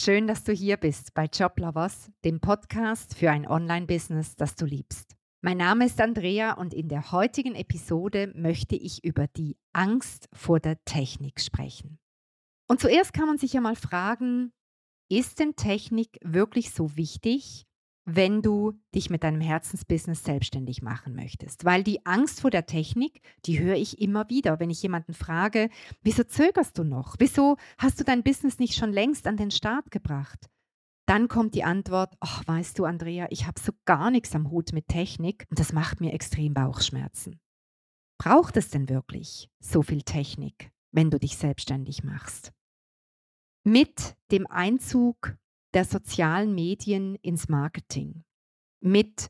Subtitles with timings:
[0.00, 5.16] Schön, dass du hier bist bei Joblovers, dem Podcast für ein Online-Business, das du liebst.
[5.40, 10.60] Mein Name ist Andrea und in der heutigen Episode möchte ich über die Angst vor
[10.60, 11.98] der Technik sprechen.
[12.68, 14.52] Und zuerst kann man sich ja mal fragen,
[15.10, 17.66] ist denn Technik wirklich so wichtig
[18.10, 21.66] wenn du dich mit deinem Herzensbusiness selbstständig machen möchtest.
[21.66, 25.68] Weil die Angst vor der Technik, die höre ich immer wieder, wenn ich jemanden frage,
[26.00, 27.16] wieso zögerst du noch?
[27.18, 30.48] Wieso hast du dein Business nicht schon längst an den Start gebracht?
[31.04, 34.72] Dann kommt die Antwort, ach, weißt du, Andrea, ich habe so gar nichts am Hut
[34.72, 37.38] mit Technik und das macht mir extrem Bauchschmerzen.
[38.18, 42.52] Braucht es denn wirklich so viel Technik, wenn du dich selbstständig machst?
[43.64, 45.36] Mit dem Einzug
[45.74, 48.24] der sozialen Medien ins Marketing.
[48.80, 49.28] Mit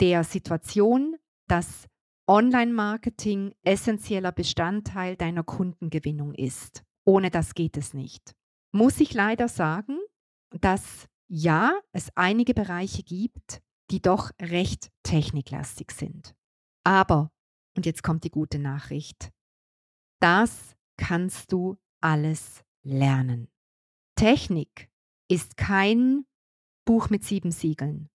[0.00, 1.16] der Situation,
[1.48, 1.86] dass
[2.26, 6.82] Online-Marketing essentieller Bestandteil deiner Kundengewinnung ist.
[7.04, 8.34] Ohne das geht es nicht.
[8.72, 9.98] Muss ich leider sagen,
[10.50, 16.34] dass ja, es einige Bereiche gibt, die doch recht techniklastig sind.
[16.84, 17.30] Aber,
[17.76, 19.30] und jetzt kommt die gute Nachricht,
[20.20, 23.48] das kannst du alles lernen.
[24.16, 24.88] Technik
[25.28, 26.24] ist kein
[26.84, 28.08] Buch mit sieben Siegeln.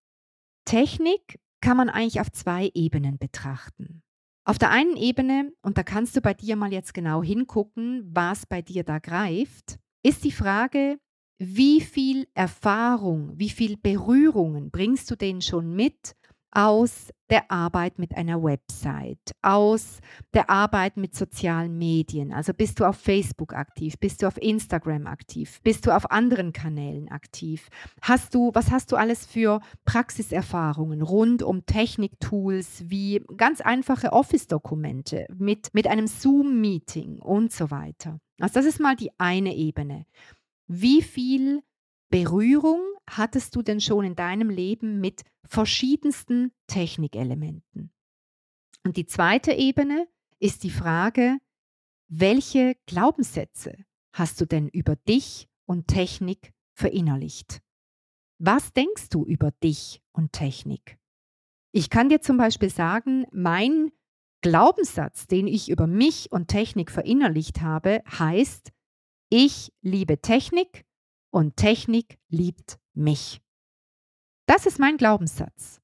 [0.66, 4.04] Technik kann man eigentlich auf zwei Ebenen betrachten.
[4.46, 8.46] Auf der einen Ebene, und da kannst du bei dir mal jetzt genau hingucken, was
[8.46, 11.00] bei dir da greift, ist die Frage,
[11.40, 16.16] wie viel Erfahrung, wie viel Berührungen bringst du denn schon mit
[16.52, 20.00] aus der Arbeit mit einer Website, aus
[20.33, 22.33] der Arbeit mit sozialen Medien.
[22.33, 26.53] Also bist du auf Facebook aktiv, bist du auf Instagram aktiv, bist du auf anderen
[26.53, 27.70] Kanälen aktiv?
[28.02, 35.27] Hast du, was hast du alles für Praxiserfahrungen rund um Techniktools wie ganz einfache Office-Dokumente
[35.38, 38.20] mit, mit einem Zoom-Meeting und so weiter?
[38.39, 40.05] Also das ist mal die eine Ebene.
[40.67, 41.61] Wie viel
[42.09, 47.92] Berührung hattest du denn schon in deinem Leben mit verschiedensten Technikelementen?
[48.83, 50.08] Und die zweite Ebene
[50.39, 51.37] ist die Frage,
[52.08, 53.77] welche Glaubenssätze
[54.14, 57.61] hast du denn über dich und Technik verinnerlicht?
[58.39, 60.97] Was denkst du über dich und Technik?
[61.71, 63.91] Ich kann dir zum Beispiel sagen, mein
[64.41, 68.71] Glaubenssatz, den ich über mich und Technik verinnerlicht habe, heißt,
[69.30, 70.86] ich liebe Technik
[71.31, 73.42] und Technik liebt mich.
[74.45, 75.80] Das ist mein Glaubenssatz.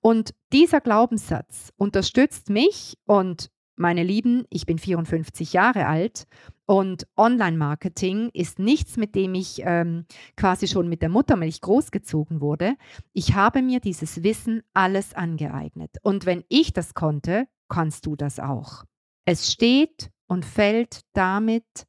[0.00, 6.26] Und dieser Glaubenssatz unterstützt mich und meine Lieben, ich bin 54 Jahre alt
[6.66, 10.04] und Online-Marketing ist nichts, mit dem ich ähm,
[10.36, 12.76] quasi schon mit der Muttermilch großgezogen wurde.
[13.14, 15.96] Ich habe mir dieses Wissen alles angeeignet.
[16.02, 18.84] Und wenn ich das konnte, kannst du das auch.
[19.24, 21.86] Es steht und fällt damit,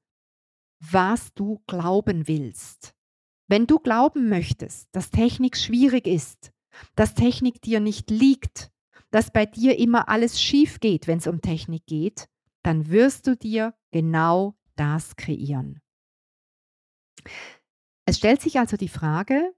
[0.79, 2.95] was du glauben willst.
[3.51, 6.53] Wenn du glauben möchtest, dass Technik schwierig ist,
[6.95, 8.71] dass Technik dir nicht liegt,
[9.09, 12.29] dass bei dir immer alles schief geht, wenn es um Technik geht,
[12.63, 15.81] dann wirst du dir genau das kreieren.
[18.05, 19.53] Es stellt sich also die Frage,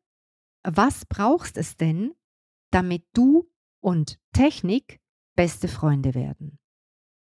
[0.64, 2.16] was brauchst es denn,
[2.72, 3.48] damit du
[3.80, 5.02] und Technik
[5.36, 6.58] beste Freunde werden?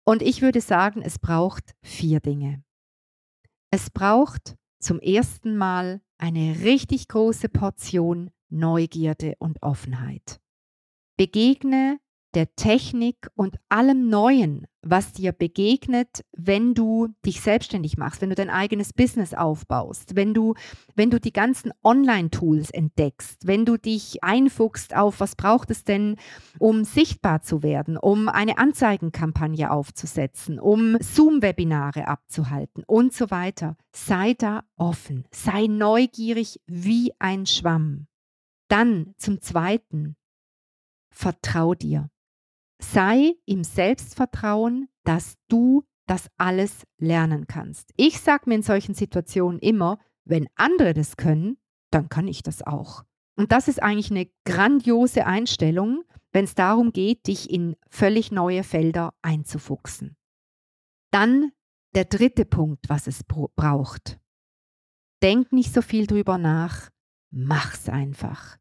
[0.06, 2.64] Und ich würde sagen, es braucht vier Dinge.
[3.70, 10.40] Es braucht zum ersten Mal eine richtig große Portion Neugierde und Offenheit.
[11.18, 12.00] Begegne
[12.36, 18.36] der Technik und allem Neuen, was dir begegnet, wenn du dich selbstständig machst, wenn du
[18.36, 20.56] dein eigenes Business aufbaust, wenn du,
[20.96, 26.18] wenn du die ganzen Online-Tools entdeckst, wenn du dich einfuchst auf, was braucht es denn,
[26.60, 33.78] um sichtbar zu werden, um eine Anzeigenkampagne aufzusetzen, um Zoom-Webinare abzuhalten und so weiter.
[33.96, 38.08] Sei da offen, sei neugierig wie ein Schwamm.
[38.68, 40.16] Dann zum Zweiten,
[41.10, 42.10] vertrau dir.
[42.92, 47.92] Sei im Selbstvertrauen, dass du das alles lernen kannst.
[47.96, 51.58] Ich sage mir in solchen Situationen immer, wenn andere das können,
[51.92, 53.04] dann kann ich das auch.
[53.36, 56.04] Und das ist eigentlich eine grandiose Einstellung,
[56.34, 60.16] wenn es darum geht, dich in völlig neue Felder einzufuchsen.
[61.12, 61.52] Dann
[61.96, 64.20] der dritte Punkt, was es braucht.
[65.22, 66.90] Denk nicht so viel drüber nach,
[67.32, 68.58] mach's einfach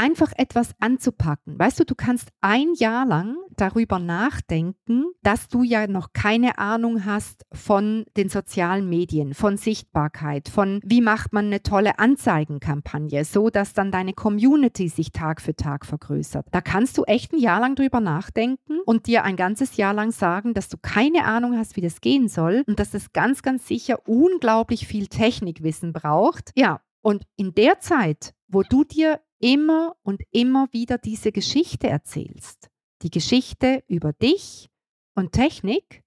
[0.00, 1.58] einfach etwas anzupacken.
[1.58, 7.04] Weißt du, du kannst ein Jahr lang darüber nachdenken, dass du ja noch keine Ahnung
[7.04, 13.50] hast von den sozialen Medien, von Sichtbarkeit, von wie macht man eine tolle Anzeigenkampagne, so
[13.50, 16.46] dass dann deine Community sich Tag für Tag vergrößert.
[16.50, 20.12] Da kannst du echt ein Jahr lang drüber nachdenken und dir ein ganzes Jahr lang
[20.12, 23.68] sagen, dass du keine Ahnung hast, wie das gehen soll und dass es ganz, ganz
[23.68, 26.52] sicher unglaublich viel Technikwissen braucht.
[26.56, 32.70] Ja, Und in der Zeit, wo du dir immer und immer wieder diese Geschichte erzählst,
[33.02, 34.68] die Geschichte über dich
[35.14, 36.02] und Technik,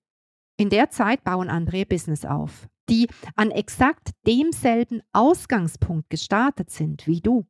[0.57, 7.07] in der Zeit bauen andere ihr Business auf, die an exakt demselben Ausgangspunkt gestartet sind
[7.07, 7.45] wie du.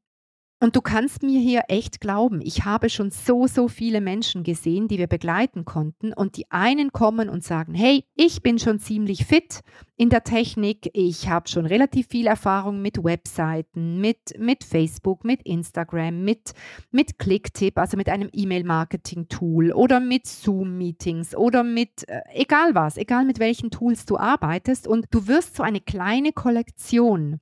[0.64, 4.88] Und du kannst mir hier echt glauben, ich habe schon so, so viele Menschen gesehen,
[4.88, 6.14] die wir begleiten konnten.
[6.14, 9.60] Und die einen kommen und sagen, hey, ich bin schon ziemlich fit
[9.98, 15.42] in der Technik, ich habe schon relativ viel Erfahrung mit Webseiten, mit, mit Facebook, mit
[15.44, 16.54] Instagram, mit,
[16.92, 23.26] mit Clicktip, also mit einem E-Mail-Marketing-Tool oder mit Zoom-Meetings oder mit, äh, egal was, egal
[23.26, 24.88] mit welchen Tools du arbeitest.
[24.88, 27.42] Und du wirst so eine kleine Kollektion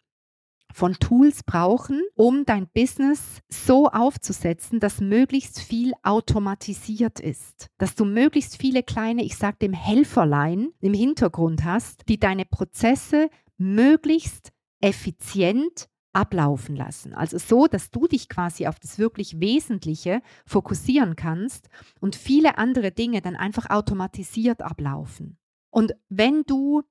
[0.74, 7.68] von Tools brauchen, um dein Business so aufzusetzen, dass möglichst viel automatisiert ist.
[7.78, 13.30] Dass du möglichst viele kleine, ich sage dem Helferlein im Hintergrund hast, die deine Prozesse
[13.58, 14.52] möglichst
[14.82, 17.14] effizient ablaufen lassen.
[17.14, 21.70] Also so, dass du dich quasi auf das wirklich Wesentliche fokussieren kannst
[22.00, 25.38] und viele andere Dinge dann einfach automatisiert ablaufen.
[25.70, 26.84] Und wenn du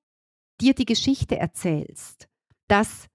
[0.61, 2.29] dir die Geschichte erzählst,
[2.69, 3.09] dass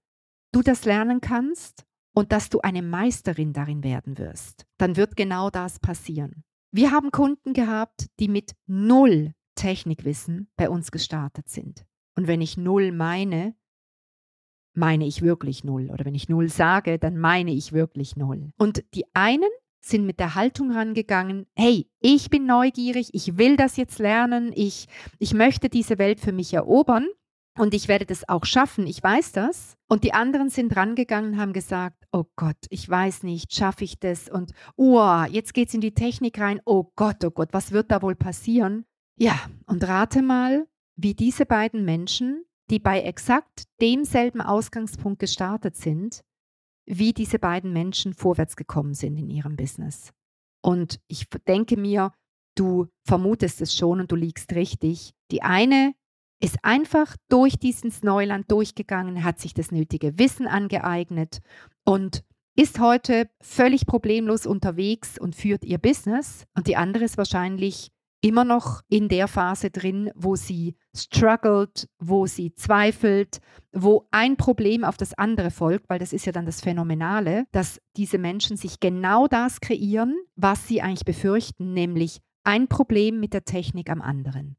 [0.56, 5.50] du das lernen kannst und dass du eine Meisterin darin werden wirst, dann wird genau
[5.50, 6.44] das passieren.
[6.72, 11.84] Wir haben Kunden gehabt, die mit null Technikwissen bei uns gestartet sind.
[12.16, 13.54] Und wenn ich null meine,
[14.74, 15.90] meine ich wirklich null.
[15.90, 18.50] Oder wenn ich null sage, dann meine ich wirklich null.
[18.56, 19.50] Und die einen
[19.80, 24.86] sind mit der Haltung rangegangen, hey, ich bin neugierig, ich will das jetzt lernen, ich,
[25.18, 27.06] ich möchte diese Welt für mich erobern
[27.58, 29.76] und ich werde das auch schaffen, ich weiß das.
[29.88, 34.28] Und die anderen sind rangegangen haben gesagt, oh Gott, ich weiß nicht, schaffe ich das?
[34.28, 38.02] Und oh, jetzt geht's in die Technik rein, oh Gott, oh Gott, was wird da
[38.02, 38.84] wohl passieren?
[39.18, 40.66] Ja, und rate mal,
[40.96, 46.22] wie diese beiden Menschen, die bei exakt demselben Ausgangspunkt gestartet sind,
[46.84, 50.12] wie diese beiden Menschen vorwärts gekommen sind in ihrem Business.
[50.62, 52.12] Und ich denke mir,
[52.54, 55.14] du vermutest es schon und du liegst richtig.
[55.30, 55.94] Die eine
[56.40, 61.40] ist einfach durch dieses Neuland durchgegangen, hat sich das nötige Wissen angeeignet
[61.84, 62.22] und
[62.56, 66.44] ist heute völlig problemlos unterwegs und führt ihr Business.
[66.56, 67.90] Und die andere ist wahrscheinlich
[68.22, 73.40] immer noch in der Phase drin, wo sie struggelt, wo sie zweifelt,
[73.72, 77.80] wo ein Problem auf das andere folgt, weil das ist ja dann das Phänomenale, dass
[77.96, 83.44] diese Menschen sich genau das kreieren, was sie eigentlich befürchten, nämlich ein Problem mit der
[83.44, 84.56] Technik am anderen.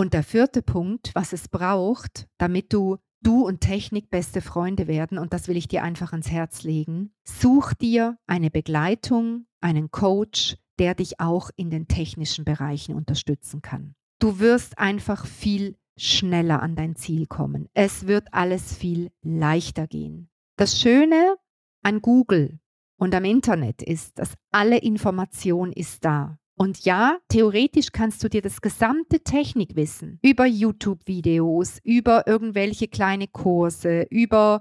[0.00, 5.18] Und der vierte Punkt, was es braucht, damit du du und Technik beste Freunde werden,
[5.18, 10.56] und das will ich dir einfach ans Herz legen, such dir eine Begleitung, einen Coach,
[10.78, 13.94] der dich auch in den technischen Bereichen unterstützen kann.
[14.20, 17.68] Du wirst einfach viel schneller an dein Ziel kommen.
[17.74, 20.30] Es wird alles viel leichter gehen.
[20.56, 21.36] Das Schöne
[21.82, 22.58] an Google
[22.96, 26.38] und am Internet ist, dass alle Information ist da.
[26.60, 34.02] Und ja, theoretisch kannst du dir das gesamte Technikwissen über YouTube-Videos, über irgendwelche kleine Kurse,
[34.10, 34.60] über,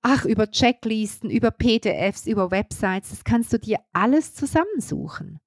[0.00, 5.38] ach, über Checklisten, über PDFs, über Websites, das kannst du dir alles zusammensuchen.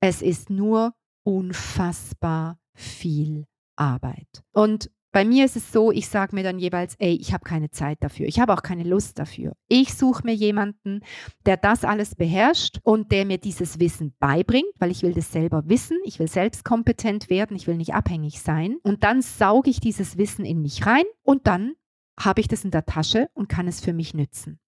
[0.00, 3.44] Es ist nur unfassbar viel
[3.76, 4.42] Arbeit.
[4.54, 7.70] Und bei mir ist es so, ich sage mir dann jeweils, ey, ich habe keine
[7.70, 9.54] Zeit dafür, ich habe auch keine Lust dafür.
[9.68, 11.00] Ich suche mir jemanden,
[11.44, 15.68] der das alles beherrscht und der mir dieses Wissen beibringt, weil ich will das selber
[15.68, 18.76] wissen, ich will selbst kompetent werden, ich will nicht abhängig sein.
[18.82, 21.74] Und dann sauge ich dieses Wissen in mich rein und dann
[22.18, 24.58] habe ich das in der Tasche und kann es für mich nützen.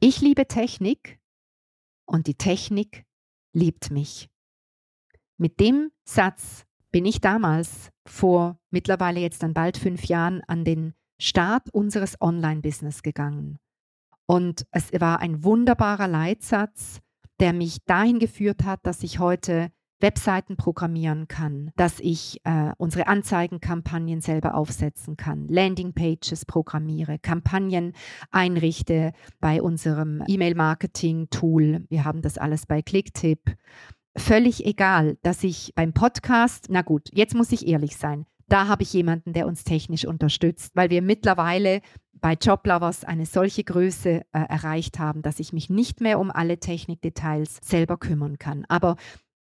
[0.00, 1.18] Ich liebe Technik
[2.06, 3.04] und die Technik
[3.52, 4.28] liebt mich.
[5.38, 6.65] Mit dem Satz
[6.96, 13.02] bin ich damals vor mittlerweile jetzt dann bald fünf Jahren an den Start unseres Online-Business
[13.02, 13.58] gegangen.
[14.24, 17.02] Und es war ein wunderbarer Leitsatz,
[17.38, 23.08] der mich dahin geführt hat, dass ich heute Webseiten programmieren kann, dass ich äh, unsere
[23.08, 27.92] Anzeigenkampagnen selber aufsetzen kann, Landingpages programmiere, Kampagnen
[28.30, 31.84] einrichte bei unserem E-Mail-Marketing-Tool.
[31.90, 33.54] Wir haben das alles bei Clicktip
[34.16, 38.82] völlig egal, dass ich beim Podcast, na gut, jetzt muss ich ehrlich sein, da habe
[38.82, 41.80] ich jemanden, der uns technisch unterstützt, weil wir mittlerweile
[42.12, 46.58] bei Joblovers eine solche Größe äh, erreicht haben, dass ich mich nicht mehr um alle
[46.58, 48.64] Technikdetails selber kümmern kann.
[48.68, 48.96] Aber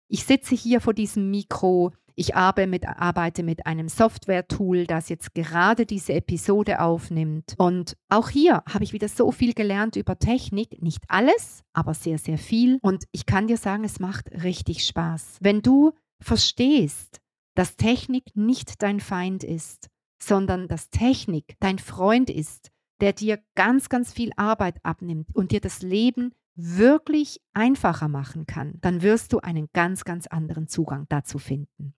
[0.09, 6.13] ich sitze hier vor diesem Mikro, ich arbeite mit einem Software-Tool, das jetzt gerade diese
[6.13, 7.55] Episode aufnimmt.
[7.59, 10.81] Und auch hier habe ich wieder so viel gelernt über Technik.
[10.81, 12.79] Nicht alles, aber sehr, sehr viel.
[12.83, 15.39] Und ich kann dir sagen, es macht richtig Spaß.
[15.41, 17.21] Wenn du verstehst,
[17.57, 19.89] dass Technik nicht dein Feind ist,
[20.23, 25.61] sondern dass Technik dein Freund ist, der dir ganz, ganz viel Arbeit abnimmt und dir
[25.61, 31.39] das Leben wirklich einfacher machen kann, dann wirst du einen ganz, ganz anderen Zugang dazu
[31.39, 31.95] finden.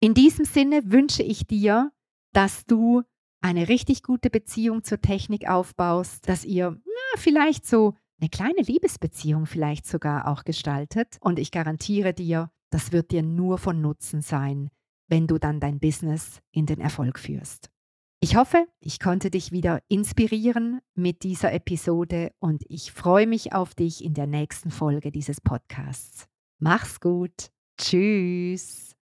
[0.00, 1.92] In diesem Sinne wünsche ich dir,
[2.32, 3.02] dass du
[3.42, 9.46] eine richtig gute Beziehung zur Technik aufbaust, dass ihr na, vielleicht so eine kleine Liebesbeziehung
[9.46, 11.18] vielleicht sogar auch gestaltet.
[11.20, 14.70] Und ich garantiere dir, das wird dir nur von Nutzen sein,
[15.08, 17.70] wenn du dann dein Business in den Erfolg führst.
[18.22, 23.74] Ich hoffe, ich konnte dich wieder inspirieren mit dieser Episode und ich freue mich auf
[23.74, 26.26] dich in der nächsten Folge dieses Podcasts.
[26.58, 27.50] Mach's gut.
[27.78, 28.89] Tschüss.